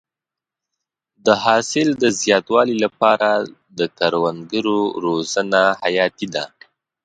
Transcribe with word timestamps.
د 1.25 1.27
حاصل 1.43 1.87
د 2.03 2.05
زیاتوالي 2.21 2.75
لپاره 2.83 3.29
د 3.77 3.79
کروندګرو 3.97 4.79
روزنه 5.05 5.61
حیاتي 5.81 6.27
ده. 6.35 6.45